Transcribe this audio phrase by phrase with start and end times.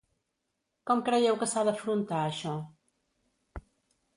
[0.91, 2.55] Com creieu que s’ha d’afrontar això?